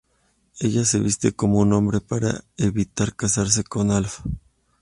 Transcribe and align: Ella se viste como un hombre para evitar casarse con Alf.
Ella 0.59 0.83
se 0.83 0.99
viste 0.99 1.31
como 1.31 1.59
un 1.59 1.73
hombre 1.73 1.99
para 2.01 2.43
evitar 2.57 3.15
casarse 3.15 3.63
con 3.63 3.91
Alf. 3.91 4.21